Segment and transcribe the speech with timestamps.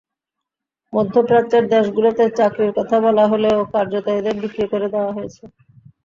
[0.93, 5.43] মধ্যপ্রাচ্যের দেশগুলোতে চাকরির কথা বলা হলেও কার্যত এঁদের বিক্রি করে দেওয়া হয়েছে।